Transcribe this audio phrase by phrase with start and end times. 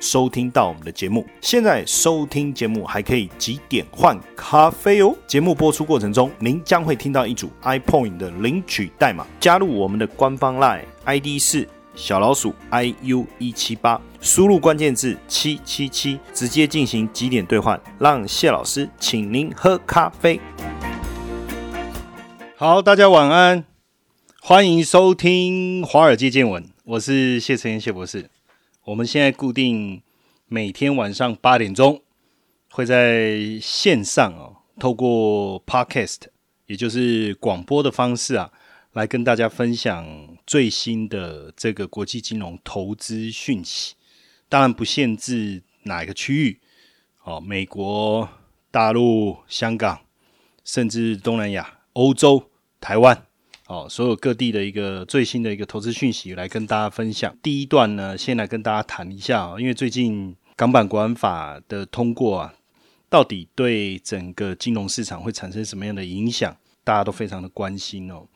[0.00, 5.14] 收听到我们的节目，现在收听节目还可以几点换咖啡哦。
[5.26, 20.40] 节目播出过程中，您将会听到一组 iPoint 的领取代码，加入我们的官方 Line ID 是小老鼠 iu 一七八，输入关键字七七七，直接进行几点兑换，让谢老师请您喝咖啡。
[22.56, 23.64] 好，大家晚安，
[24.40, 28.37] 欢迎收听华尔街见闻，我是谢承彦谢博士。
[28.88, 30.02] 我们现在固定
[30.46, 32.02] 每天晚上八点钟
[32.70, 36.20] 会在线上哦，透过 Podcast，
[36.64, 38.50] 也就是广播的方式啊，
[38.94, 43.94] 来跟大家分享最新的这个国际金融投资讯息。
[44.48, 46.58] 当然不限制哪一个区域
[47.24, 48.26] 哦，美国、
[48.70, 50.00] 大陆、香港，
[50.64, 53.27] 甚至东南亚、欧洲、台湾。
[53.68, 57.36] 哦，所有各地的一个最新的一个投资讯息来跟大家分享。
[57.42, 62.54] 第一段呢，先来跟大家谈一下因为最近港版国安法的通过啊，
[63.10, 68.26] 到底对整个金融市场会产生什么样的影响，大家都非常的关心哦。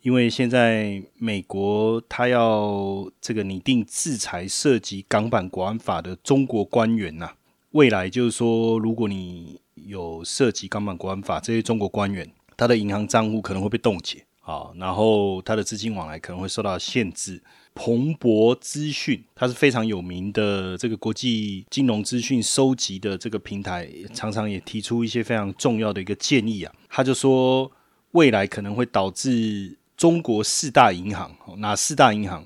[0.00, 7.32] 因为现在美国他要这个拟定制裁涉及港版国安法的中国官员呐，
[7.72, 14.24] 未来就是说，如果你有涉及港版国安法这些中国官员，他的银行账户可能会被冻结。
[14.50, 17.40] 啊，然后它的资金往来可能会受到限制。
[17.72, 26.74] 彭博资讯，它是非常有名的这个国际金融资讯收集的这个平台，常常也提出一些非常重要的一个建议啊。
[26.88, 27.70] 他就说，
[28.10, 32.44] 未来可能会导致中国四大银行，哪四大银行？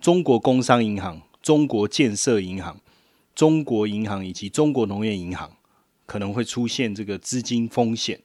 [0.00, 2.80] 中国工商银行、中国建设银行、
[3.34, 5.50] 中国银行以及中国农业银行，
[6.06, 8.20] 可能会出现这个资金风险。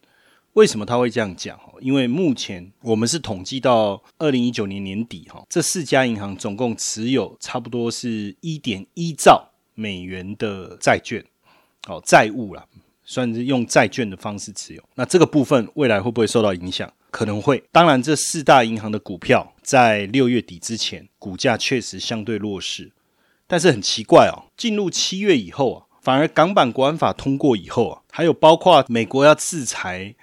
[0.59, 1.57] 为什么他会这样讲？
[1.79, 11.23] 因为目前我们是统计到二零一九年年底，哈，这四家银行总共持有差不多是一点一兆美元的债券，
[11.87, 12.65] 哦，债务啦，
[13.05, 14.83] 算是用债券的方式持有。
[14.95, 16.91] 那这个部分未来会不会受到影响？
[17.09, 17.63] 可能会。
[17.71, 22.91] 当然，这四大银行的股票在六月底之前，股价确实相对弱势。
[23.47, 30.15] 但是很奇怪哦，进入七月以后啊，反而港版国安法通过以后啊，还有包括美国要制裁。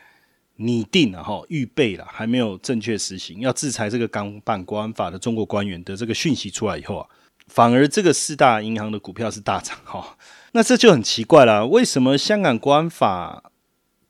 [0.57, 7.07] 拟定了哈，预备了，还没有正确实行，要制裁这个港版国安法的中国官员的这个讯息出来以后啊，
[7.49, 10.17] 反而这个四大银行的股票是大涨哈，
[10.53, 13.51] 那这就很奇怪了，为什么香港国安法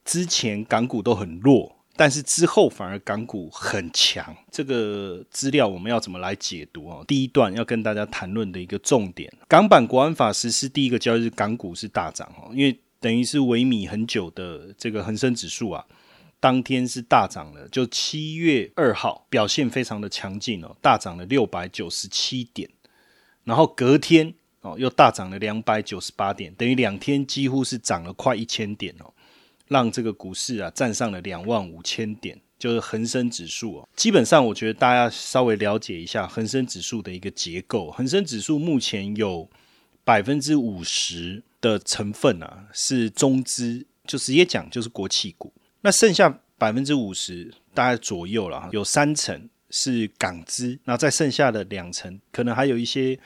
[0.04, 4.36] 之前港股都很弱，但是之后反而港股很强？
[4.52, 7.02] 这个资料我们要怎么来解读啊？
[7.08, 15.84] 第一段要跟大家谈论的一个重点，港版国安法实施第一个交易日，港股是大涨哈，因为等于是萎靡很久的这个恒生指数啊。
[16.38, 22.68] 当天是大涨了，就七月二号表现非常的强劲哦，大涨了六百九十七点，
[23.44, 29.12] 然后隔天哦又大涨了两百九十八点，等于两天几乎是涨了快一千点哦，
[29.66, 33.88] 让这个股市啊站上了两万五千点，就是恒生指数哦。
[33.96, 39.48] 基本上我觉得大家稍微了解一下恒生指数的一个结构，恒生指数目前有
[40.04, 45.52] 百分之五十的成分啊是中资，就直接讲就是国企股。
[45.86, 53.16] 那剩下百分之五十大概左右了，有三成是港资，那再剩下的两成可能还有一些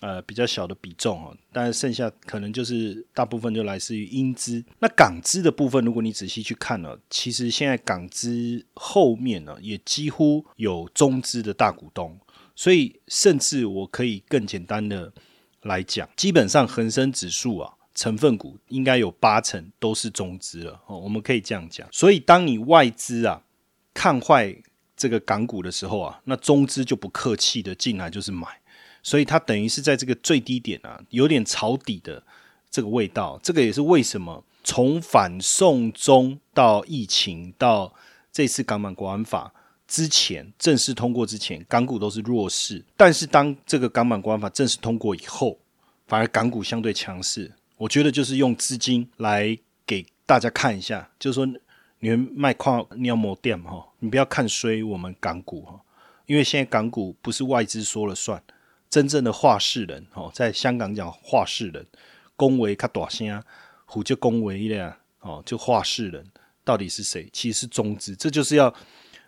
[0.00, 4.64] 呃比较小的比重哦，但是剩下可能就是大部分就来自于英资。
[4.80, 12.18] 那港资的部分，如果你仔细去看呢，其实现在港资后面呢也几乎有中资的大股东，
[12.56, 15.12] 所以甚至我可以更简单的
[15.62, 17.74] 来讲，基本上恒生指数啊。
[17.94, 21.86] 成分股应该有八成都是中资了哦，我们可以这样讲。
[21.90, 23.42] 所以，当你外资啊
[23.92, 24.56] 看坏
[24.96, 28.46] 这个港股的时候啊，那中资就不客气的进来就是买，
[29.02, 32.22] 所以它等于是在这个最低点啊，有点抄底的
[32.70, 33.38] 这个味道。
[33.42, 37.92] 这个也是为什么从反送中到疫情到
[38.30, 39.52] 这次港版国安法
[39.88, 42.84] 之前正式通过之前，港股都是弱势。
[42.96, 45.58] 但是当这个港版国安法正式通过以后，
[46.06, 47.50] 反而港股相对强势。
[47.80, 51.46] 我觉得就是用资金来给大家看一下，就是说
[52.00, 55.80] 你们卖矿你要磨店哈，你不要看衰我们港股哈，
[56.26, 58.42] 因为现在港股不是外资说了算，
[58.90, 61.86] 真正的话事人哦，在香港讲话事人，
[62.36, 63.42] 恭维卡大声，
[63.86, 66.30] 虎就恭维了哦，就话事人
[66.62, 67.30] 到底是谁？
[67.32, 68.74] 其实是中资，这就是要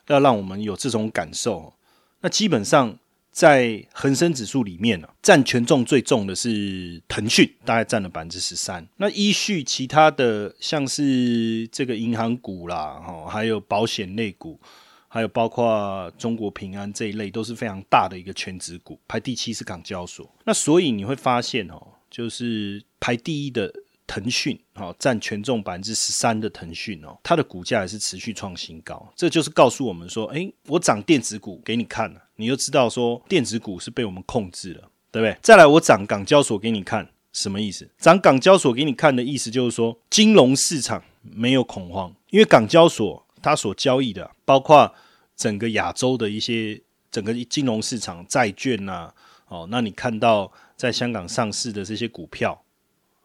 [0.08, 1.72] 要让我们有这种感受。
[2.20, 2.98] 那基本上
[3.32, 8.86] 在恒生指数里面呢，占权重最重的是腾讯，大概占了百分之十三。
[8.98, 14.60] 那依序其他的像是这个银行股啦，哈，还有保险类股，
[15.08, 19.00] 还有包括中国平安这一类，都是非常大的一个全职股。
[19.08, 20.30] 排第七是港交所。
[20.44, 23.72] 那所以你会发现哦，就是排第一的。
[24.04, 35.36] 腾讯哦，占权重百分之十三的腾讯哦，它的股价也是持续创新高，这就是告诉我们说，哎，我涨电子股给你看了，你就知道说电子股是被我们控制了，对不对？
[35.40, 37.88] 再来，我涨港交所给你看，什么意思？
[37.98, 44.92] 涨港交所给你看的意思就是说，金融市场没有恐慌，因为港交所它所交易的，包括
[45.36, 49.12] 整个亚洲的一些整个金融市场债券呐，
[49.48, 52.62] 哦，那你看到在香港上市的这些股票。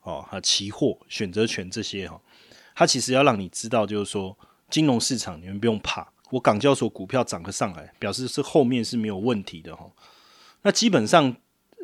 [0.03, 2.17] 哦，和期货、选择权这些哈，
[2.73, 4.37] 它其实要让你知道，就是说
[4.69, 9.85] 金融市场你们不用怕，我港交所股票涨了上来，表示是后面是没有问题的哈。
[10.61, 11.35] 那基本上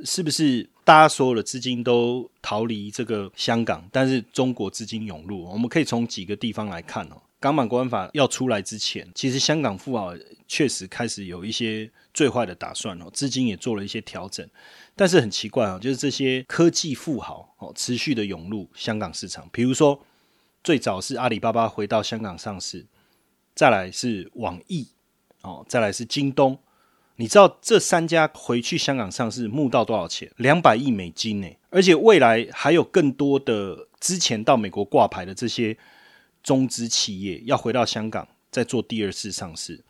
[0.04, 5.46] 是不是大家所有的资金都逃离这个香港，但是中国资金涌入？
[5.46, 7.22] 我们可以从几个地方来看哦。
[7.40, 10.14] 港版国安法要出来之前，其实香港富豪
[10.48, 14.48] 确实开始有一些最坏的打算哦，资金也做了一些调整。
[14.96, 19.46] 但是很奇怪啊，就是这些科技富豪哦，持续的涌入香港市场。
[19.52, 20.00] 比如说，
[20.64, 22.86] 最早是阿里巴巴回到香港上市，
[23.56, 24.88] 再来是网易
[25.42, 26.58] 哦，再来是京东。
[27.16, 30.32] 你知道这三家回去香港上市募到多少钱？
[30.38, 31.48] 两百亿美金呢！
[31.70, 35.78] 而且未来还有更多的之前到美国挂牌的这些
[36.42, 39.84] 中资企业要回到香港再做第二次上市。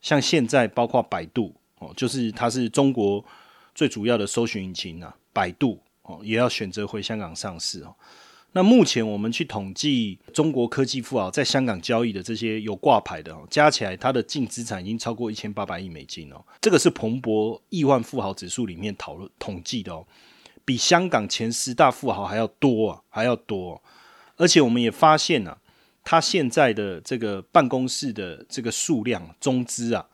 [0.00, 3.24] 像现在包括百度哦，就是它是中国。
[3.74, 7.94] 最主要的搜寻引擎啊，百度哦，也要选择回香港上市哦。
[8.56, 16.42] 那目前我们去统计中国科技富豪在香港交易的这些有挂牌的哦，加起来它的净资产已经超过一千八百亿美金哦。
[16.62, 20.06] 这个是彭博亿万富豪指数里面讨论统计的哦，
[20.64, 23.82] 比香港前十大富豪还要多啊，还要多。
[24.36, 25.58] 而且我们也发现呢，
[26.02, 30.06] 他现在的这个办公室的这个数量中资啊。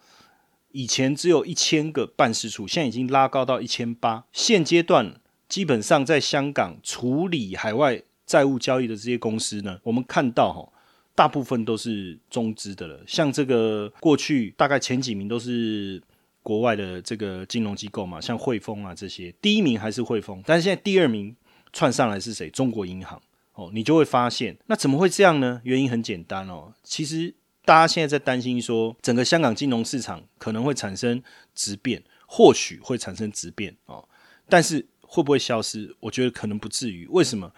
[0.73, 4.25] 以前只有一千个办事处，现在已经拉高到一千八。
[4.33, 10.73] 现阶段基本上在香港处理海外债务交易的这些公司呢，我们看到哈，
[11.15, 13.01] 大部分都是中资的了。
[13.07, 16.03] 像这个过去大概前几名都是
[16.43, 21.35] 国外的这个金融机构嘛，像汇丰啊这些，第一名还是汇丰，但是现在第二名
[21.73, 22.49] 窜上来是谁？
[22.51, 23.21] 中国银行
[23.55, 25.61] 哦，你就会发现，那怎么会这样呢？
[25.65, 27.35] 原因很简单哦，其实。
[27.65, 31.23] 大家现在在担心说，整个香港金融市场可能会产生
[31.55, 34.05] 质变，或许会产生质变哦。
[34.49, 35.95] 但是会不会消失？
[36.01, 37.07] 我觉得可能不至于。
[37.07, 37.53] 为什么？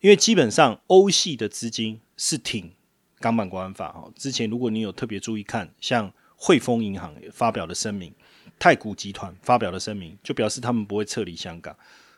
[0.00, 2.72] 因为基本上欧系的资金是挺
[3.18, 4.12] 港版国安法哦。
[4.16, 8.12] 之前如果你有特别注意看，像汇丰银行发表的声明，
[8.58, 11.76] 太古集团发表的声明，就表示他们不会撤离香港。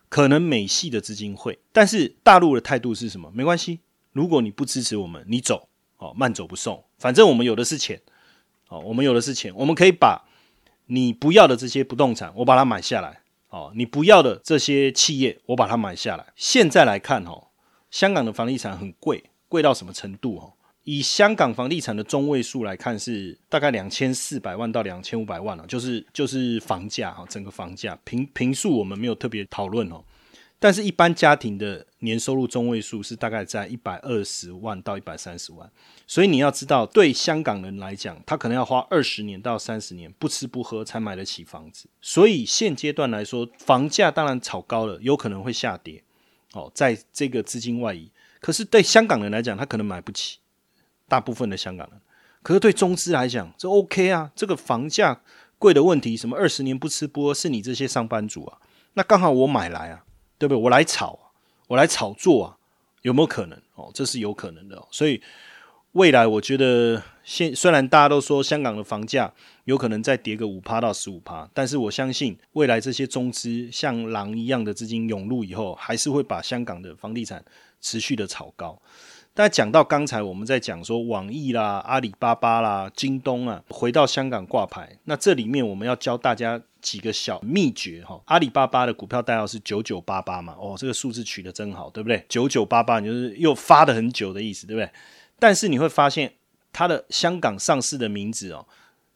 [0.08, 3.30] 可能美系的资金会，但是大陆的态度是什么？
[3.34, 3.80] 没关系，
[4.12, 5.68] 如果你不支持我们，你走。
[6.00, 8.00] 哦，慢走不送，反正我们有的是钱，
[8.68, 10.24] 哦，我们有的是钱，我们可以把
[10.86, 16.24] 你不要的这些不动产，我把它买下来，哦，你不要的这些企业，我把它买下来。
[16.36, 17.47] 现在来看，哦，
[17.90, 20.36] 香港的房地产很贵，贵到什么程度？
[20.36, 20.52] 哦，
[20.84, 30.04] 以香港房地产的中位数来看，是大概两千四百万到两千五百万了，就是就是房价哈，整个房价平平数我们没有特别讨论哦。
[30.60, 35.70] 但是，一般家庭的年收入中位数是大概在一百二十万到一百三十万，
[36.04, 41.88] 所以你要知道，对香港人来讲，他可能要花二十年到三十年不吃不喝才买得起房子。
[42.02, 46.02] 所以现阶段来说，房价当然炒高了，有可能会下跌。
[46.58, 48.10] 哦，在这个资金外移，
[48.40, 50.38] 可是对香港人来讲，他可能买不起。
[51.06, 52.00] 大部分的香港人，
[52.42, 54.30] 可是对中资来讲，这 OK 啊。
[54.34, 55.20] 这个房价
[55.58, 58.58] 贵的问题，什么二十年不吃不喝，是你这些上班族啊。
[58.94, 60.04] 那刚好我买来啊。
[60.40, 60.62] 对不对？
[60.62, 61.18] 我来炒，
[61.66, 62.56] 我来炒作啊，
[63.02, 63.60] 有没有可能？
[63.74, 64.80] 哦，这是有可能的。
[64.92, 65.20] 所以
[65.92, 69.32] 未来我觉得，现虽然大家都说香港的房价
[69.64, 77.42] 有可能再跌个五趴到十五趴，但是我相信未来这些中资像狼一样的资金涌入以后，还是会把香港的房地产
[77.80, 78.80] 持续的炒高。
[79.32, 88.20] 但讲到刚才我们在讲说网易啦、阿里巴巴啦、京东啊，回到香港挂牌，那这里面我们要教大家几个小秘诀哈。
[88.26, 92.24] 阿里巴巴的股票代号是九九八八嘛，哦，这个数字取得真好，对不对？
[92.28, 94.90] 九九八八你就是又发的很久的意思，对不对？
[95.38, 96.34] 但是你会发现
[96.72, 98.66] 它的香港上市的名字哦。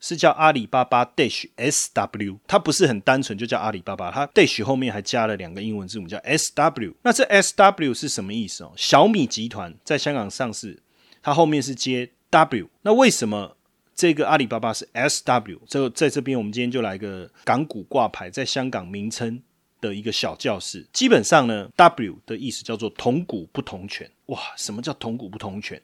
[0.05, 6.93] 是叫阿里巴巴 Dash S W，它不是很单纯就叫阿里巴巴，它 Dash 后面还加了两个英文字母叫 S W。
[7.03, 8.73] 那这 S W 是什么意思哦？
[8.75, 10.83] 小米集团在香港上市，
[11.23, 12.69] 它后面是接 W。
[12.83, 13.57] 那为什么
[13.95, 19.41] 这个阿里巴巴是 SW，这在这边我们今天就来个港股挂牌在香港名称
[19.83, 20.87] 的一个小教室。
[20.95, 24.11] 基本上呢，W 的意思叫做同股不同权。
[24.27, 25.79] 哇，什么叫同股不同权？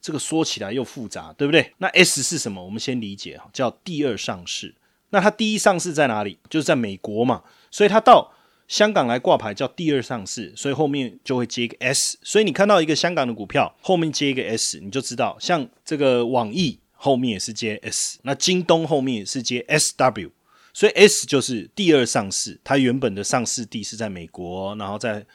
[0.00, 1.72] 这个说起来又复杂，对不对？
[1.78, 2.64] 那 S 是什么？
[2.64, 4.72] 我们先理解哈，叫第二上市。
[5.10, 6.38] 那它第一上市在哪里？
[6.48, 8.32] 就是在美国嘛，所以它到
[8.68, 12.16] 香港来挂牌叫第二上市，所以后面就会接一个 S。
[12.22, 20.30] 所以你看到一个香港的股票后面接一个 S，你就知道，像这个网易后面也是接 S，那京东后面也是接 SW，
[20.78, 25.26] 所以 S 就是第二上市，它原本的上市地是在美国，然后再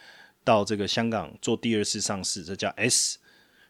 [0.42, 3.18] 到这个香港做第二次上市，这叫 S。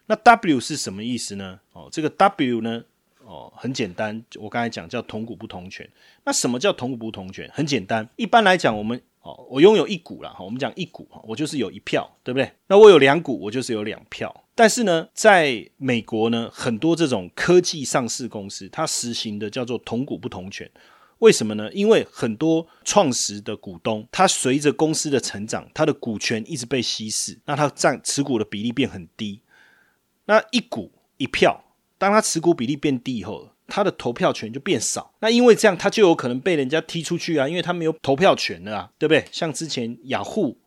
[0.05, 1.59] 那 W 是什么意思呢？
[1.73, 2.81] 哦，这个 W 呢？
[3.25, 5.85] 哦，很简单，我刚才讲叫同股不同权。
[6.23, 7.51] 那什么叫同股不同权？
[7.53, 12.49] 很简单，一般来讲，我们哦，我拥有一股了哈，我们讲一股哈，我就是有一票，对不对？
[12.67, 14.45] 那我有两股，我就是有两票。
[14.55, 20.71] 但是呢，在美国呢，很多这种科技上市公司，它实行的叫做同股不同权。
[21.19, 21.71] 为什么呢？
[21.73, 29.41] 因为很多创始的股东，他随着公司的成长，他的股权一直被稀释，那他占持股的比例变很低。
[30.25, 31.61] 那一股一票。
[31.97, 35.13] 当他持股比例变低以后，他的投票权就变少。
[35.21, 39.25] 那因为这样，他就有可能被人家踢出去啊，因为他没有投票权了啊，对不对？
[39.31, 40.57] 像之前雅虎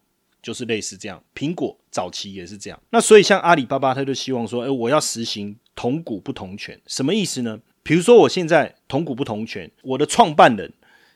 [0.42, 2.82] 就是类似这样，苹果早期也是这样。
[2.88, 7.60] 那所以像阿里巴巴，他就希望说，哎，我要实行同股不同权，什么意思呢？
[7.88, 10.70] 比如说我现在同股不同权，我的创办人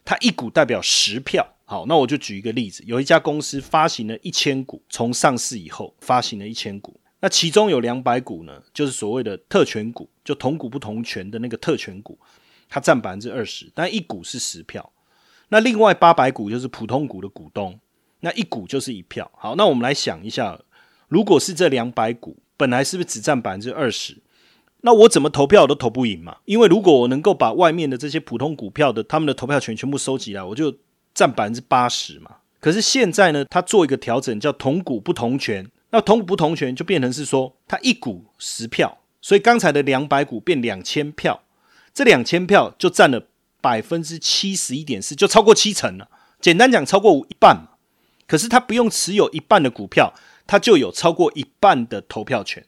[0.06, 1.46] 他一股代表十票。
[1.66, 6.98] 好，那我就举一个例子，有一家公司发行了一千股，从上市以后发行了一千股。
[7.20, 12.18] 那其中有两百股呢，就是所谓的特权股，就同股不同权的那个特权股，
[12.70, 14.90] 它占百分之二十，但一股是十票。
[15.50, 17.78] 那另外八百股就是普通股的股东，
[18.20, 19.30] 那一股就是一票。
[19.36, 20.58] 好，那我们来想一下，
[21.08, 24.21] 如果是这两百股本来是不是只占百分之二十？
[24.82, 26.36] 那我怎么投票都投不赢嘛？
[26.44, 30.76] 因为如果我能够把外面的这些普通股票的他们的投票权全部收集来，我就
[31.14, 32.36] 占百分之八十嘛。
[32.60, 35.68] 可是现在呢，他做一个调整，叫同股不同权。
[35.90, 41.42] 那同股不同权就变成是说，它一股十票，所以刚才的两百股变两千票，
[41.92, 43.26] 这两千票就占了
[43.60, 46.08] 百分之七十一点四，就超过七成了。
[46.40, 47.76] 简单讲，超过一半嘛。
[48.26, 50.14] 可是他不用持有一半的股票，
[50.46, 52.64] 他就有超过一半的投票权。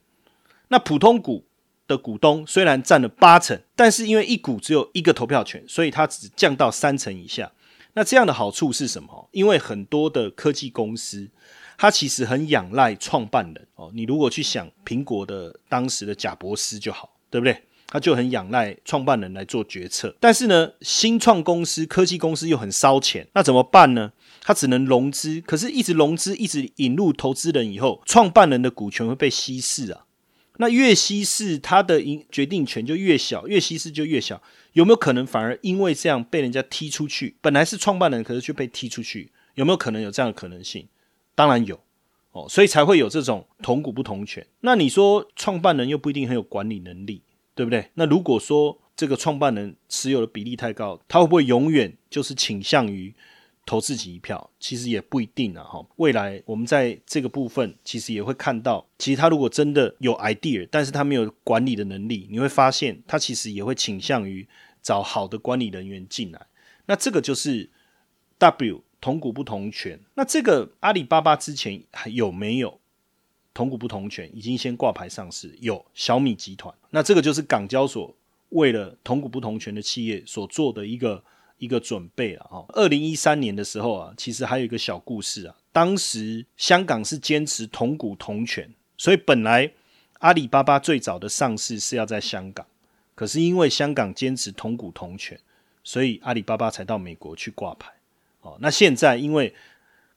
[0.69, 1.45] 那普通股
[1.87, 7.53] 的股东虽然占了八成，但是因为一股只有一个投票权，所以它只降到三成以下。
[7.95, 9.29] 那这样的好处是什么？
[9.33, 11.31] 因为很多的科技公司。
[11.77, 17.63] 他其实很仰赖创办人哦，你如果去想苹果的当时的贾伯斯就好，对不对？
[17.89, 20.15] 他就很仰赖创办人来做决策。
[20.21, 24.13] 但是呢，新创公司、科技公司又很烧钱，那怎么办呢？
[24.41, 30.05] 他只能融资，可是，一直融资，一直引入投资人以后，创办人的股权会被稀释啊。
[30.59, 34.41] 那越稀释，他的决决定权就越小，越稀释就越小。
[34.75, 37.37] 有没有可能反而因为这样被人家踢出去？
[37.41, 40.89] 本来是创办人，可是却被踢出去，有没有可能有这样的可能性？
[41.35, 41.81] 当然有
[42.33, 44.47] 哦，所以才会有这种同股不同权。
[44.61, 47.23] 那你说创办人又不一定很有管理能力，
[47.55, 47.91] 对不对？
[47.95, 53.15] 那如果说这个创办人持有的比例太高，他会不会永远就是倾向于
[53.67, 54.51] 投自己一票？
[54.59, 55.63] 其实也不一定啊。
[55.65, 64.47] 哈，未来我们在这个部分其实也会看到，其实他如果真的有 idea，但是他没有管理的能力，你会发现他其实也会倾向于
[64.83, 66.47] 找好的管理人员进来。
[66.87, 67.71] 那这个就是
[68.39, 68.83] W。
[69.01, 72.81] 同股不同权，那这个阿里巴巴之前还有没有
[73.53, 74.35] 同股不同权？
[74.35, 76.75] 已经先挂牌上市，有小米集团。
[76.89, 78.17] 那这个就是港交所
[78.49, 81.23] 为了同股不同权的企业所做的一个
[81.59, 82.65] 一个准备了啊。
[82.69, 85.57] 二零一三年的时候啊，其实还有一个小故事啊。
[85.73, 89.73] 当时香港是坚持同股同权，所以本来
[90.21, 92.65] 阿里巴巴最早的上市是要在香港，
[93.15, 95.39] 可是因为香港坚持同股同权，
[95.83, 97.93] 所以阿里巴巴才到美国去挂牌。
[98.43, 99.55] 哦，那现在因为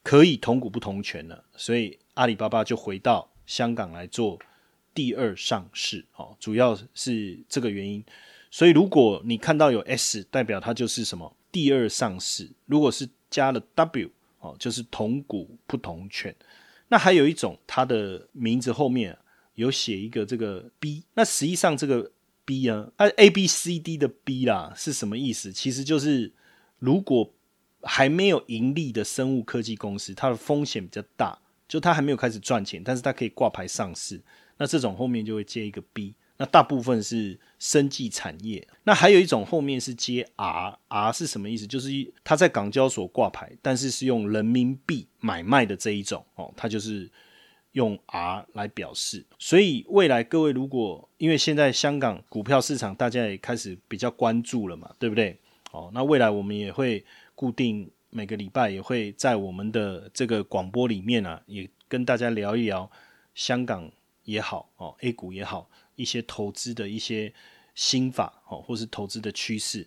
[0.03, 4.37] 可以同股不同权了，所以阿里巴巴就回到香港来做
[4.93, 6.05] 第二上市。
[6.15, 8.03] 哦，主要是这个原因。
[8.49, 12.49] 所以如果你看到有 S，代表它就是什么第二上市。
[12.65, 16.35] 如果是加了 W，哦，就是同股不同权。
[16.87, 19.17] 那还有一种，它的名字后面
[19.55, 22.11] 有写一个这个 B，那实际上这个
[22.45, 25.51] B 啊，它 A B C D 的 B 啦，是什么意思？
[25.51, 26.31] 其实就是
[26.79, 27.33] 如果
[27.81, 31.37] 还没有盈利的生物科技公司，它的风险比较大，
[31.67, 34.21] 就它还没有开始赚钱，但是它可以挂牌上市。
[34.57, 38.65] 那这种后面就会接一个 B，那大部分是生技产业。
[38.83, 41.67] 那还有一种后面是接 R，R 是什么意思？
[41.67, 41.89] 就是
[42.23, 47.09] 它在港交所挂牌，但是是用人民币买卖的这一种哦，它就是
[47.73, 49.25] 用 R 来表示。
[49.37, 55.37] 所以未来各位如果因为现在香港股票市场大家也开始比较关注了嘛，对不对？
[55.71, 57.03] 哦，那未来我们也会
[57.35, 62.89] 固定每个礼拜也会在我们的这个广播里面啊，也跟大家聊一聊
[63.35, 63.91] 香港
[64.23, 67.33] 也好哦，A 股也好，一些投资的一些
[67.75, 69.85] 心法哦，或是投资的趋势。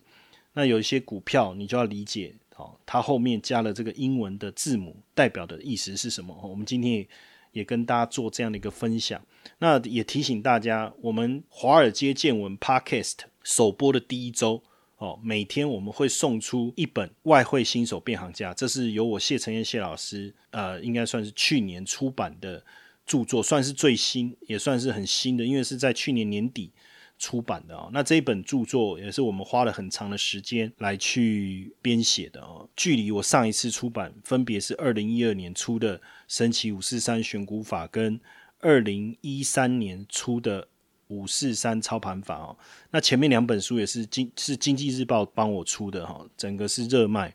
[0.52, 6.38] 那有一些股票你就要理解哦，它后面加了这个英文的字母，代表的意思是什么？
[6.42, 7.08] 我们今天也
[7.52, 9.24] 也跟大家做这样的一个分享。
[9.58, 14.62] 那也提醒大家，我们华尔街见闻 Podcast 首播的第一周。
[14.98, 22.62] 哦，每天我们会送出一本《外汇新手变行家》，这是由我谢承彦谢老师，呃，应该算是去年出版的
[23.10, 26.70] 著作，算是最新，也算是很新的，因为是在去年年底
[27.18, 27.90] 出版的哦。
[27.92, 32.68] 那这一本著作也是我们花了很长的时间来去编写的哦。
[32.76, 35.98] 距离我上一次出版，分别是二零一二年出的
[36.28, 38.20] 《神奇五四三选股法》跟
[38.60, 40.68] 二零一三年出的。
[41.10, 42.56] 五四三操盘法哦，
[42.92, 47.34] 那前面两本书也是经是经济日报帮我出的哈，整个是热卖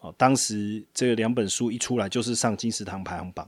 [0.00, 0.14] 哦。
[0.16, 3.46] 当时这两本书一出来就是上金石堂排行榜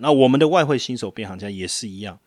[0.00, 2.18] 那我们的外汇新手变行家也是一样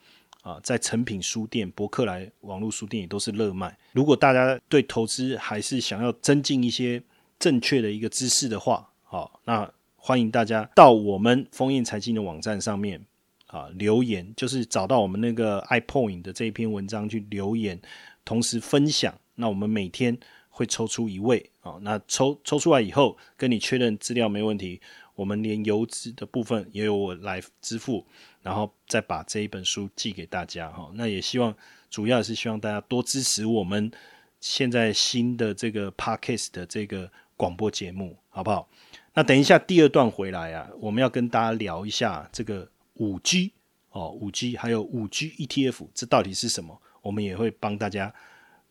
[0.42, 3.78] 啊，在成品书店、博客来网络书店也都是热卖。
[3.94, 7.02] 如果大家对投资还是想要增进一些
[7.40, 13.06] 正确的一个知识的话，好，那欢迎大家到我们封印财经的网站上面。
[13.48, 17.80] 啊，留言就是找到我们那个 iPoint 的这一篇文章去留言，
[18.26, 19.14] 同时分享。
[19.36, 20.18] 那我们每天
[20.50, 24.82] 会抽出一位啊，那抽抽出来以后，跟你确认资料没问题，
[25.16, 28.06] 我们连邮资的部分也由我来支付，
[28.42, 30.92] 然后再把这一本书寄给大家哈。
[30.94, 31.56] 那也希望，
[31.90, 33.92] 主要是希望大家多支持我们
[34.40, 38.70] 现在新的这个 Podcast 的这个广播节目，好不好？
[39.14, 42.70] 那等一下第二段回来啊，我们要跟大家聊一下这个。
[42.98, 43.52] 五 G
[43.92, 46.82] 哦，五 G 还有五 G ETF，这到底是什么？
[47.02, 48.14] 我们也会帮大家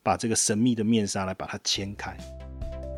[0.01, 2.17] 把这个神秘的面纱来把它掀开。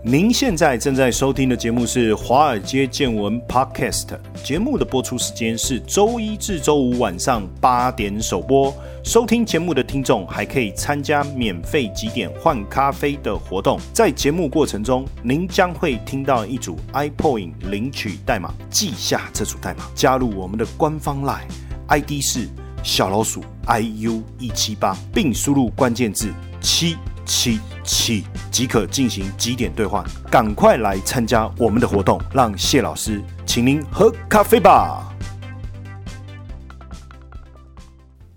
[0.03, 4.07] 您现在正在收听的节目是《华尔街见闻》Podcast，
[4.43, 8.73] 节目的播出时间是周一至周五晚上八点首播。
[9.03, 21.49] 收听节目的听众还可以参加免费几点换咖啡的活动，在节目过程中，您将会听到一组 iPoint 领取代码，记下这组代码，加入我们的官方 Line
[21.87, 22.47] ID 是
[22.83, 26.31] 小老鼠 iu 一七八，并输入关键字
[26.61, 26.95] 七。
[27.25, 35.15] 七起即可进行几点兑换，赶快来参加我们的活动，让谢老师请您喝咖啡吧。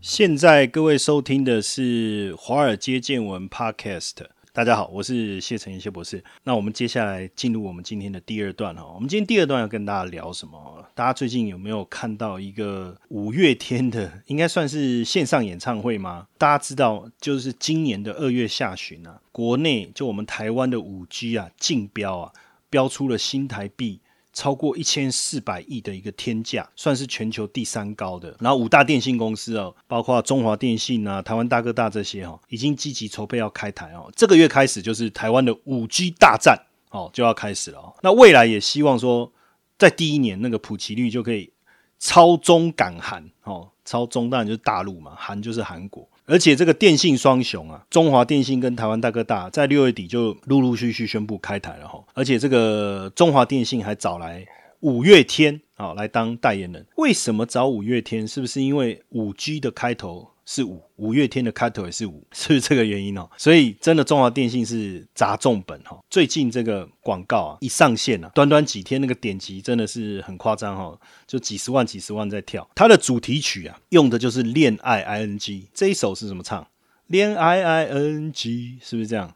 [0.01, 4.27] 现在各位收听的是《华尔街见闻》Podcast。
[4.53, 6.23] 大家好，我是谢承彦谢博士。
[6.43, 8.85] 那我们接下来进入我们今天的第二段哈。
[8.93, 10.85] 我们今天第二段要跟大家聊什么？
[10.93, 16.27] 大家最近有没有看到一个五月天的，应该算是线上演唱会吗？
[16.37, 22.33] 大家知道，就是今年的二月下旬啊，国内就我们台湾的五 G 啊竞标啊，
[22.69, 24.01] 标出了新台币。
[24.33, 28.37] 超过一千四百亿的一个天价，算是全球第三高的。
[28.41, 34.11] 然后五大电信公司哦，包括中华电信啊、台湾大哥大这些哦，已经积极筹备要开台哦。
[34.15, 36.57] 这个月开始就是台湾的五 G 大战
[36.91, 37.95] 哦，就要开始了哦。
[38.03, 39.33] 那未来也希望说，
[39.79, 41.53] 在第一年那个普及率就可以
[41.99, 46.09] 超中港韩哦，超中当然就是大陆嘛，韩就是韩国。
[46.31, 52.01] 而且这个电信双雄啊，中华电信跟台湾大哥大在六月底就陆陆续续宣布开台了哈。
[52.15, 54.47] 而且这个中华电信还找来
[54.79, 56.87] 五月天啊来当代言人。
[56.97, 58.27] 为什么找五月天？
[58.29, 60.30] 是不是因为五 G 的开头？
[60.53, 63.31] 是五五月天的开头也是五， 是不是这个原因哦？
[63.39, 65.97] 所以真的中华电信是砸重本哈。
[66.11, 72.69] 最近这个广告啊一上线啊，短短几天那个点击真的是很夸张哈，就几十万几十万在跳。
[72.75, 76.67] 它的主题曲啊用的就是恋爱 I N G 这一首是什么唱？
[77.07, 79.33] 恋爱 I N G 是不是这样？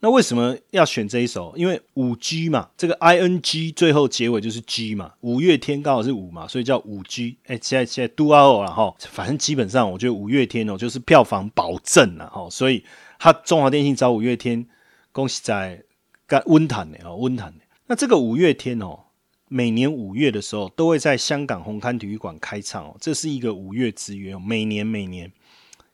[0.00, 1.52] 那为什么要选这一首？
[1.56, 7.36] 因为五 G 嘛，这个 I N G 最后结尾就是 G 嘛，五月天刚好是五嘛，所以叫五 G。
[7.46, 12.84] 哎，现在现在 do out 了哈，反正基本上我觉得五月天哦就是票房保证了哈，所以
[13.18, 14.64] 他中华电信找五月天，
[15.10, 15.82] 恭喜在
[16.28, 17.64] 干温谈的哦，温谈的。
[17.88, 19.00] 那这个五月天哦，
[19.48, 25.32] 每年五月的时候都会在香港红磡体育馆开唱哦，这是一个五月之约，每年每年。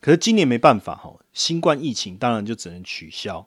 [0.01, 3.47] 可是今年没办法哈，新冠疫情当然就只能取消。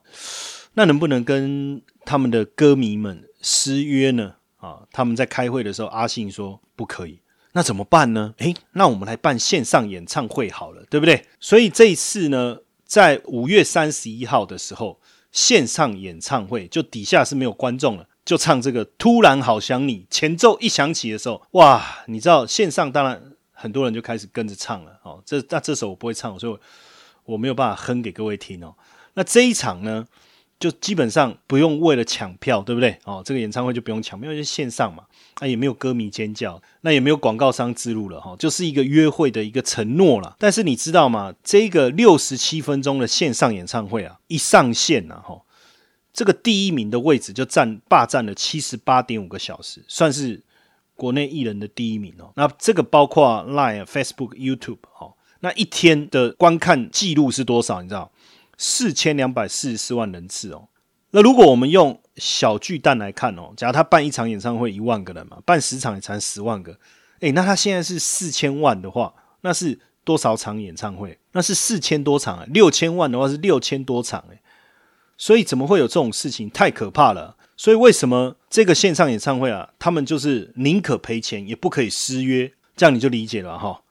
[0.74, 4.34] 那能不能跟他们的歌迷们失约呢？
[4.58, 7.18] 啊，他们在开会的时候，阿信说不可以。
[7.52, 8.34] 那怎么办呢？
[8.38, 11.24] 诶，那我们来办线上演唱会好了，对不对？
[11.40, 15.00] 所以这一次呢，在五月三十一号的时候，
[15.32, 20.00] 线上演唱会就底下是没有观众了，就唱这个《突然好想你》。
[20.10, 23.32] 前奏一响起的时候，哇，你知道线上当然。
[23.60, 25.20] 很多人就开始跟着唱了哦。
[25.26, 26.60] 这那这首我不会唱，所以我
[27.28, 28.74] 我没有办法哼给各位听哦。
[29.14, 30.06] 那这一场呢，
[30.58, 32.98] 就基本上不用为了抢票，对不对？
[33.04, 40.36] 哦，这个演唱会就不用抢，因为是线上嘛，啊也没有歌迷尖叫，那也没有广告商植入了哈，就是一个约会的一个承诺了。
[40.38, 41.34] 但是你知道吗？
[41.44, 45.42] 这个六十七分钟的线上演唱会啊，一上线呢，哈。
[46.14, 50.42] 这个第一名的位置就占霸占了七十八点五个小时，算是
[50.96, 52.32] 国内艺人的第一名哦。
[52.34, 55.14] 那这个包括 Line、Facebook、YouTube 哦。
[55.40, 57.80] 那一天的观看记录是多少？
[57.82, 58.10] 你知道？
[58.56, 60.68] 四千两百四十四万人次哦。
[61.12, 66.76] 那如果我们用小巨蛋来看哦，假如他办一场演唱会一万个人嘛，办十场也才十万个。
[67.20, 71.18] 诶，那他现在是四千万的话，那是多少场演唱会？
[71.32, 72.44] 那是四千多场啊。
[72.48, 74.40] 六千万的话是六千多场诶。
[75.16, 76.50] 所以怎么会有这种事情？
[76.50, 77.36] 太可怕了！
[77.56, 82.52] 所以为什么这个线上演唱会啊，他们就是宁可赔钱也不可以失约？
[82.76, 83.82] 这样你就理解了哈。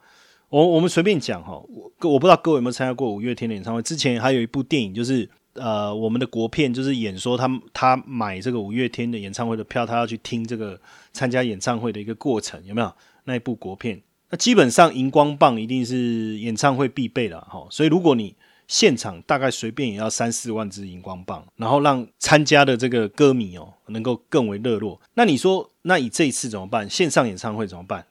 [0.50, 3.82] 我我们随便讲哈，我我不知道各位有没有参加过五月天的演唱会？
[3.82, 10.80] 之前还有一部电影，就是呃我们的国片，就是演说他他买这个五月天的演唱会的票，他要去听这个
[11.12, 12.92] 参加演唱会的一个过程，有没有
[13.26, 14.02] 那一部国片？
[14.30, 17.66] 那基本上荧光棒一定是演唱会必备的哈。
[17.70, 18.34] 所以如果你
[18.68, 25.00] 现场大概随便也要三四万支荧光棒，然后让参加的这个歌迷哦能够更为热络。
[25.14, 26.90] 那你说，那以这一次怎么办？
[26.90, 28.06] 线上演唱会怎么办？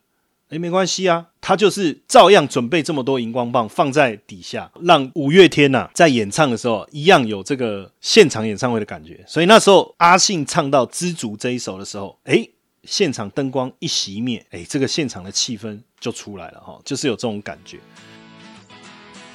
[0.50, 9.24] 诶，没关系啊，他就是照样准备这么多荧光棒放在底下，让五月天呐在演唱的时候一样有这个现场演唱会的感觉。
[9.26, 12.48] 所以那时候阿信唱到《知足》这一首的时候，诶，
[12.84, 17.78] 现场灯光一熄灭，诶，这个现场的气氛就出来了哈，就是有这种感觉。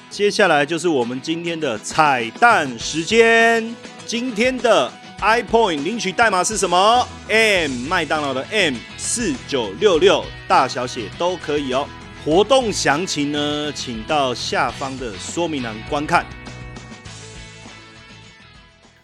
[0.08, 3.74] 接下来就是我们今天的彩蛋时间。
[4.04, 11.88] 今天的 iPoint 领取代码是什么？M 麦当劳的 M 四九六六，大小写都可以哦。
[12.24, 16.26] 活动详情呢，请到下方的说明栏观看。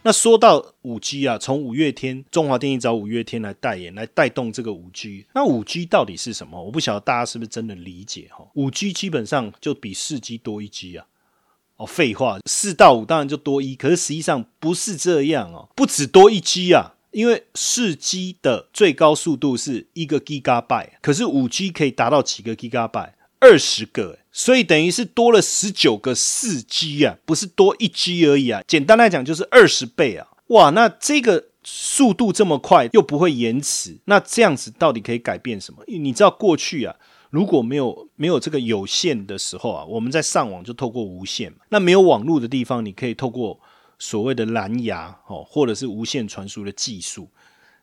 [0.01, 5.25] 那说到五 G 啊，从五月天中华电信找五月天来代言，来带动这个五 G。
[5.33, 6.61] 那五 G 到底是什么？
[6.61, 8.45] 我不晓得大家是不是真的理解哈。
[8.55, 11.05] 五 G 基本上就比四 G 多一 G 啊。
[11.79, 23.13] 哦，废话，四到五当然就多一，可是实际上不是这样哦，不止多一 G 啊，因为四 G 的最高速度是一个 Gigabyte，可是五 G 可以达到几个 Gigabyte？
[23.39, 28.61] 二十个，所以等于是多了十九个四 G 啊，不是多一 G 而已啊。
[28.67, 30.27] 简单来讲就是二十倍啊！
[30.47, 35.81] 哇，那这个速度这么快，又不会延迟，那这样子到底可以改变什么？
[35.87, 36.93] 你知道过去啊，
[37.29, 41.53] 如果没有没有这个有线的时候啊，我们在上网就透过无线。
[41.69, 43.59] 那没有网络的地方，你可以透过
[43.97, 47.29] 所谓的蓝牙哦，或者是无线传输的技术。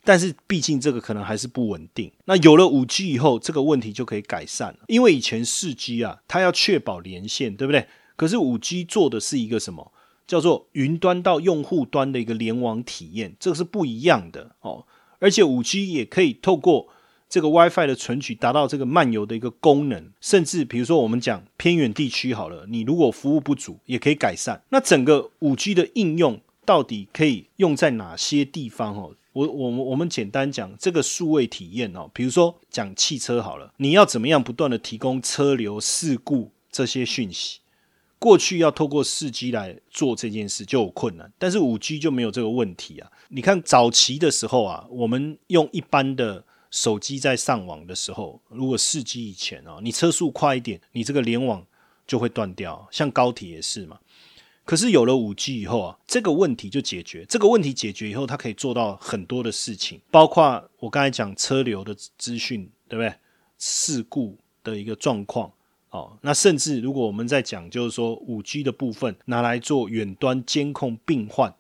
[0.05, 2.13] 但是毕竟这个可能还是不稳定。
[2.27, 4.79] 那有了五 G 以后，这个问题就可以改善了。
[4.87, 7.89] 因为以前四 G 啊，它要确保连线，对不对？
[8.15, 9.93] 可是五 G 做的是一个什么？
[10.27, 14.85] 叫做云端到用户端的一个联网体验，这个是不一样的哦。
[15.19, 16.89] 而且五 G 也可以透过
[17.29, 20.11] 这个 WiFi 的存取，达到这个漫游的一个功能。
[20.21, 24.63] 甚至比如说我们讲偏远地区好了，你如果服务不足，也可以改善。
[24.71, 28.97] 那整个五 G 的应用到底可以用在哪些地方？
[28.97, 29.15] 哦？
[29.33, 37.59] 我我我们简单讲这个数位体验哦，比如说讲汽车好了，你要怎么样不断的提供车流事故这些讯息？
[38.19, 43.13] 过去要透过四 G 来做这件事就有困难，但是五 G 就没有这个问题啊。
[43.29, 51.65] 你看早期的时候啊，我们用一般的手机在上网的时候，如果四 G 以前哦，你车速快一点，你这个联网
[52.07, 53.99] 就会断掉，像高铁也是嘛。
[54.65, 57.25] 可是有了五 G 以后啊，这个问题就解决。
[57.27, 63.15] 这个问题解决以后，它可以做到很多的事情，包括我刚才讲车流的资讯，对不对？
[63.59, 65.53] 事故的一个状况
[65.91, 66.19] 哦。
[66.21, 71.55] 那甚至如果我们在讲，就是说五 G 的部分拿来做远端监控病患，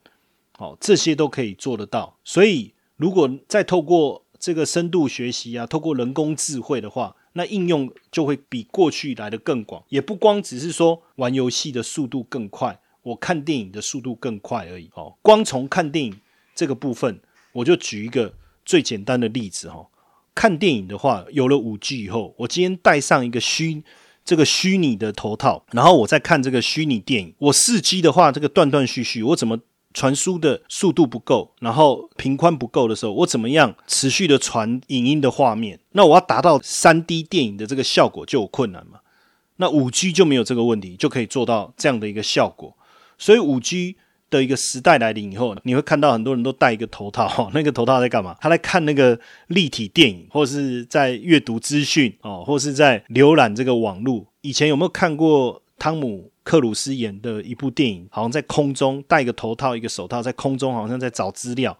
[0.58, 2.18] 哦，这些都可以做得到。
[2.24, 9.82] 所以如果再透过这个深度学习啊，透过人工智慧的话，那应用就会比过去来的更广。
[9.88, 12.78] 也不光只是说玩游戏的速度更快。
[13.02, 15.16] 我看电影的速度更快而已哦。
[15.20, 16.20] 光从看电影
[16.54, 17.18] 这个部分，
[17.54, 18.32] 我就举一个
[18.64, 19.88] 最简单的例子哈。
[20.32, 23.82] 看电影的话，有了五 G 以后，我今天戴上一个虚
[24.24, 27.34] 这个虚拟的头套，然后我再看这个虚拟电影。
[27.38, 29.58] 我四 G 的话，这个断断续续，我怎么
[29.96, 35.80] 传输的速度不够，然后频宽不够的时候，我怎么样持续的传影音的画面？
[35.92, 39.00] 那我要达到三 D 电影的这个效果就有困难嘛？
[39.56, 42.76] 那五 G 就没有这个问题，就可以做到这样的一个效果。
[43.16, 43.96] 所以五 G
[44.28, 48.36] 的一个时代来临以后，你会看到很多人都戴一个头套，那个头套在干嘛？
[48.38, 54.26] 他在看那个立体电影，或者是在阅读资讯哦，或是在浏览这个网络。
[54.42, 58.06] 以前有没有看过汤姆克鲁斯演的一部电影？
[58.08, 61.76] 好像在空中戴一个头套、一个手套，在空中好像在找资料。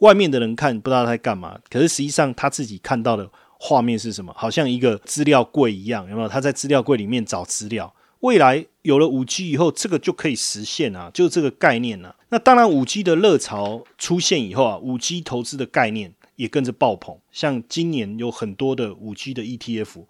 [0.00, 4.30] 外面的人看不知道他在干嘛，可是实际上他自己看到的画面是什么？
[4.36, 6.28] 好像一个资料柜一样，有没有？
[6.28, 7.94] 他在资料柜里面找资料。
[8.20, 12.14] 未来有了五 G 以后，这个就可以实现啊，就这个概念啊。
[12.28, 17.16] 那当然，五 G 的热潮出现以后啊，五 G 投资的概念也跟着爆棚。
[17.32, 20.04] 像今年有很多的五 G 的 ETF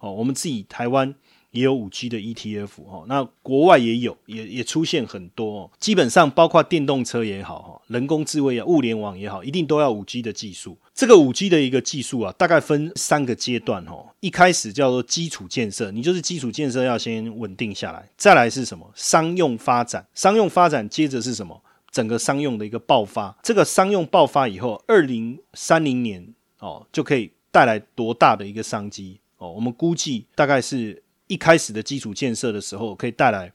[0.00, 1.14] 哦，我们自己台湾。
[1.52, 5.60] 也有五 G 的 ETF 哦，那国外也有，也也出现很多。
[5.60, 5.70] 哦。
[5.78, 10.78] 基本上包括电动车也好，哈，人工智慧啊，物联网也好，一定都要五 G 的技术。
[10.94, 14.06] 这个五 G 的一个技术啊，大概分三个阶段哦。
[14.20, 18.08] 一开始叫做基础建设，你就是基础建设要先稳定下来。
[18.16, 18.90] 再来是什么？
[18.94, 21.62] 商用发展，商用发展接着是什么？
[21.90, 23.36] 整个商用的一个爆发。
[23.42, 26.26] 这个商用爆发以后，二零三零年
[26.60, 29.52] 哦，就可以带来多大的一个商机哦？
[29.52, 31.02] 我们估计大概是。
[31.32, 33.50] 一开始的基础建设的时候，可以带来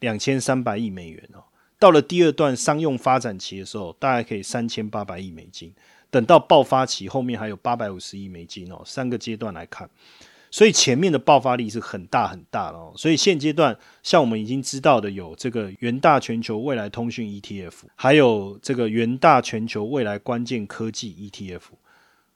[0.00, 1.44] 两千三百亿美元哦。
[1.78, 5.70] 到了第二段商用发展期的时候，大概可以三千八百亿美金。
[6.10, 8.80] 等到爆发期，后面还有八百五十亿美金哦。
[8.86, 9.90] 三个阶段来看，
[10.50, 12.94] 所以前面的爆发力是很大很大的哦。
[12.96, 21.60] 所以现阶段，像我们已经知道的，有这个元大全球未来通讯 ETF，还有这个元大全球未来关键科技 ETF。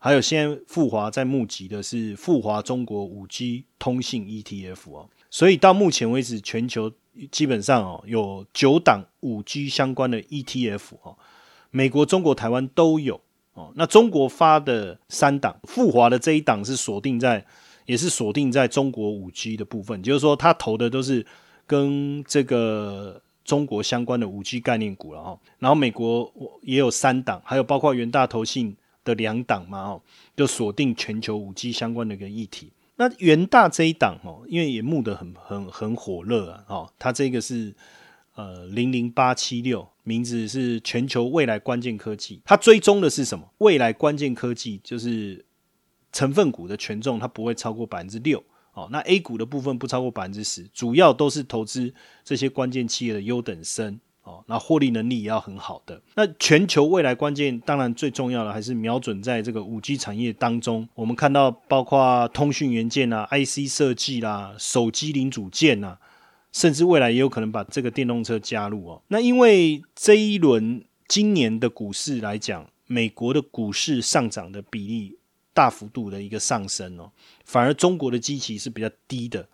[0.04, 6.90] 还有，现在富华在募集的是富华中国五 G 通信 ETF 哦，所以到目前为止，全球
[7.30, 11.16] 基本上哦有九档五 G 相关的 ETF 哦，
[11.70, 13.20] 美国、中国、台湾都有
[13.54, 13.72] 哦。
[13.76, 17.46] 那中国发的三档，富华的这一档是锁定在，
[17.86, 21.24] 也是锁定在中国五 G 的部分，就是说他投的都是
[21.64, 25.38] 跟这个中国相关的五 G 概念股了哈。
[25.60, 28.76] 然后美国也有三档，还有包括元大投信。
[29.04, 30.02] 的两档嘛，哦，
[30.36, 32.72] 就锁定全球五 G 相关的一个议题。
[32.96, 37.74] 那元大这一档哦，因为也募得很很很火热啊，哦，它这个是
[38.34, 42.40] 呃零零八七六，名字是全球未来关键科技。
[42.44, 43.50] 它追踪的是什么？
[43.58, 45.44] 未来关键科技就是
[46.12, 48.88] 成分股的权重，它不会超过百分之六哦。
[48.92, 53.98] 那 A 股的部分不超过百分之十，主要都是投资这些关键企业的优等生。
[54.24, 56.00] 哦，那获利能力也要很好的。
[56.14, 60.88] 那全球未来关键，当然最重要的还是瞄准在这个五 G 产业当中。
[60.94, 65.98] 我们看到，包括通讯元件啊、IC 设计啦、手机零组件啊，
[66.52, 69.02] 甚至未来也有可能把这个电动车加入哦。
[69.08, 75.18] 那因为这一轮今年的股市来讲，美国的股市上涨的比例
[75.52, 77.10] 大幅度的一个上升哦，
[77.44, 79.48] 反而中国的基期是比较低的，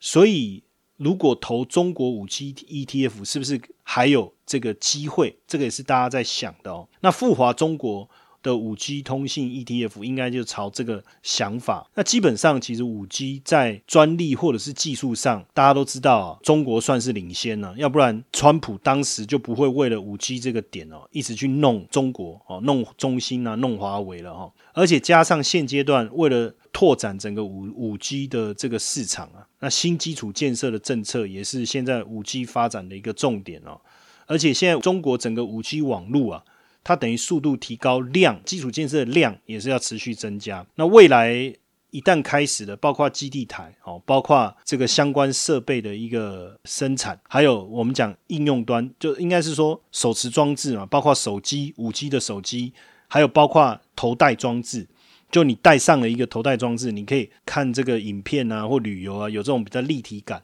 [0.00, 0.62] 所以。
[0.96, 5.38] 如果投中国五 G ETF，是不是还有这个机会？
[5.46, 6.88] 这个也是大家在想的哦。
[7.00, 8.08] 那富华中国
[8.42, 11.88] 的五 G 通信 ETF 应该就朝这个想法。
[11.94, 17.74] 那基本上，其实五 G 在专利或者是技术上，大家都知道啊，中国算是领先了。
[17.76, 24.52] 要不然，川普当时就不会为了五 G 这个点哦，一直去弄中国哦，弄中兴啊，弄华为了哈。
[24.72, 33.80] 而且加上现阶段为了拓展整个五五 G 的这个市场啊，那新基础建设的政策也是现在五 G 发展的一个重点哦。
[34.26, 36.42] 而且现在中国整个五 G 网络啊，
[36.86, 40.64] 它等于速度提高，量基础建设的量也是要持续增加。
[40.76, 41.52] 那未来
[41.90, 52.72] 一旦开始的，包括基地台哦，包括这个相关设备的一个生产，还有我们讲应用端，就应该是说手持装置嘛，包括手机五 G 的手机，
[53.08, 54.86] 还有包括头戴装置。
[55.28, 60.40] 就你带上了一个头戴装置，你可以看这个影片啊，或旅游啊，有这种比较立体感。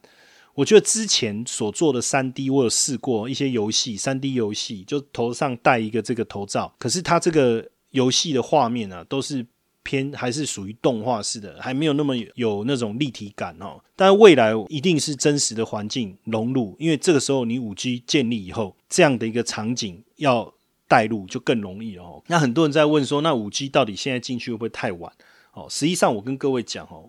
[0.54, 9.46] 我觉得之前所做的三 D，我有试过一些游戏，三 D 游戏就头上戴一个这个头罩，可是它这个游戏的画面啊，都是
[9.82, 13.80] 偏还是属于动画式的，还没有那么有那种立体感哦。
[13.96, 20.52] 但未来一定是真实的环境融入，因为这个时候你五 G 建立以后，这样的一个场景要。
[20.88, 22.22] 带入就更容易哦。
[22.26, 25.10] 那很多人在问说，那五 G 到底现在进去会不会太晚？
[25.54, 27.08] 哦，实际上我跟各位讲哦，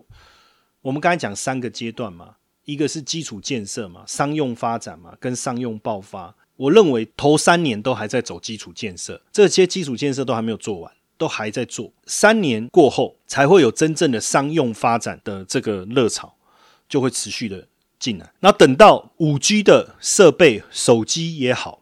[0.80, 6.34] 我们刚才讲三个阶段嘛，一个是基础建设嘛，商用发展嘛，跟商用爆发。
[6.56, 11.92] 我认为头三年都还在走基础建设，这些基础建设都还没有做完，都还在做。
[12.06, 16.34] 三年过后才会有真正的商用发展的这个热潮，
[16.88, 17.66] 就会持续的
[17.98, 18.32] 进来。
[18.40, 21.80] 那等到五 G 的设备，手机也好。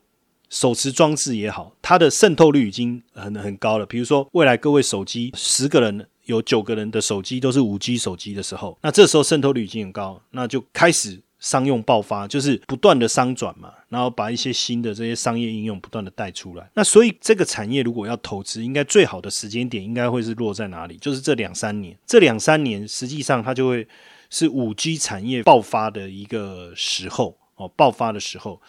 [0.48, 3.86] 手持装置也好，它的渗透率已经很很高了。
[3.86, 16.70] 比如说，未来各位手机十个人有九个人的手机都是五 G 手机的时候，那这时候渗透率已经很高，那就开始商用爆发，就是不断的商转嘛，然后把一些新的这些商业应用不断的带出来。
[16.74, 20.96] 那所以这个产业如果要投资，应该最好的时间点应该会是落在哪里？
[20.98, 23.88] 就是这两三年，这两三年实际上它就会
[24.30, 28.60] 是五 G 产业爆发的一个时候哦，爆发的时候。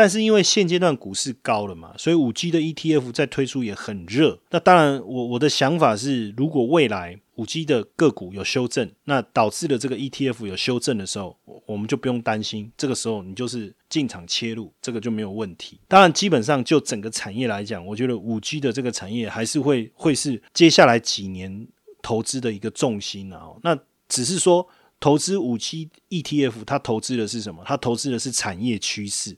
[0.00, 4.38] 但是因为现阶段股市高了嘛，所以五 G 的 ETF 在推出也很热。
[4.48, 11.36] 那当然，我我的想法是，如果未来五 G 的个股有修正，那导致了这个 ETF 有修正的时候，
[11.66, 12.72] 我们就不用担心。
[12.78, 15.78] 这个时候你就是进场切入，这个就没有问题。
[15.86, 21.68] 当然，基本上就整个产业来讲，我觉得五 G 的这个产业还是会会是接下来几年
[22.00, 23.42] 投资的一个重心啊。
[23.62, 24.66] 那只是说，
[24.98, 27.62] 投资五 G ETF，它投资的是什么？
[27.66, 29.36] 它投资的是产业趋势。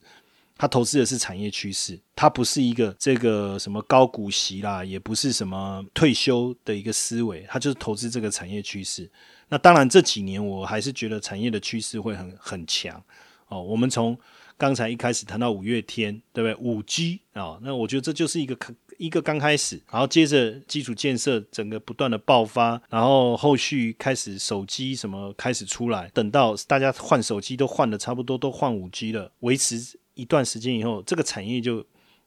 [0.62, 9.10] 他投资的是产业趋势，它不是一个这个什么高股息啦，也不是什么退休的一个思维，它就是投资这个产业趋势。
[9.48, 13.02] 那当然这几年我还是觉得产业的趋势会很很强
[13.48, 13.60] 哦。
[13.60, 14.16] 我们从
[14.56, 16.54] 刚才一开始谈到五月天，对不对？
[16.64, 18.56] 五 G 啊，那我觉得这就是一个
[18.98, 29.98] 一个刚开始，然后接着基础建设整个不断的爆发，然后后续开始手机什么开始出来，等到大家换手机都换的差不多，都换五 G 了，维持。
[30.14, 31.84] 一段时间以后，这个产业就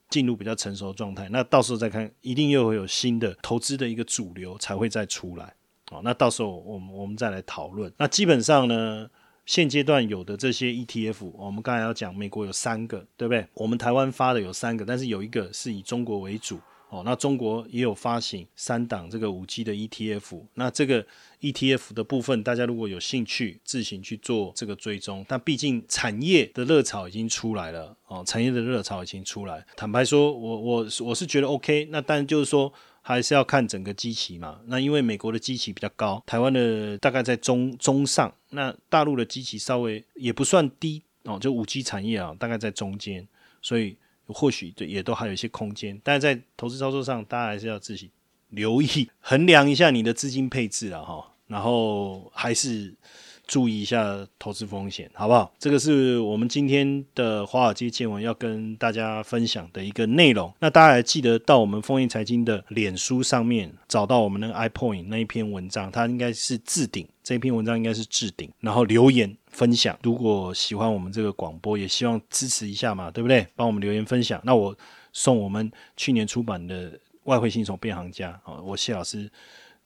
[0.10, 1.28] 进入比较成熟的状态。
[1.30, 5.56] 那到时候再看，一定又会有新的投资的一个主流才会再出来。
[5.92, 7.92] 哦，那到时候我们我们再来讨论。
[7.98, 9.10] 那基本上呢，
[9.46, 13.46] 现阶段有的这些 ETF，我们刚才要讲，美国有三个，对不对？
[13.54, 16.60] 我们台湾发的有三个，但是有一个是以中国为主。
[16.90, 21.06] 哦，那中国也有发行三档这个五 G 的 ETF，那这个
[21.42, 25.26] ETF 的部分，大家如果有兴趣，自行去做这个追踪。
[25.28, 29.66] 但毕竟产业的热潮已经出来了，哦，产业的热潮已经出来。
[29.76, 32.72] 坦白说，我我我是觉得 OK，那但就是说
[33.02, 34.62] 还是要看整个机器嘛。
[34.68, 43.28] 那因为美国的机器比较高，台湾的大概在中中上，那大陆的机器稍微也不算低哦，就五 G 产业啊，大概在中间，
[43.62, 43.98] 所以。
[44.28, 48.10] 或许对也都还有一些空间，但是在投资操作上，大家还是要自己
[48.50, 52.94] 留意、衡量一下你的资金配置啊，哈，然后还是
[53.46, 55.54] 注意一下投资风险，好不好？
[55.60, 60.52] 这个是我们今天的华尔街见闻要跟大家分享的一个内容。
[60.60, 69.38] 那大家还记得到我们丰益财经的脸书上面找到我们那个 iPoint 那一篇文章，它应该是置顶，这篇文章应该是置顶，然后留言。
[69.56, 73.48] 分享，如果喜欢我们这个广播，也希望支持一下嘛，对不对？
[73.56, 74.42] 帮我们留言分享。
[74.44, 74.78] 那我
[75.14, 76.92] 送我们去年出版的
[77.24, 79.32] 《外汇新手变行家》哦，我谢老师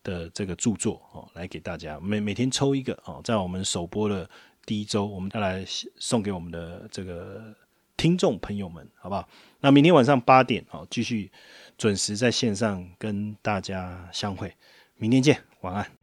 [0.02, 4.28] 的这个著作哦，来给大家每每天抽一个哦，在我们首播的
[4.66, 5.64] 第一周，我们再来
[6.00, 7.54] 送给我们的这个
[7.96, 9.30] 听众朋友们，好不好？
[9.60, 11.32] 那明天晚上八点哦，继续
[11.78, 14.52] 准时在线上跟大家相会，
[14.98, 15.99] 明天见，晚安。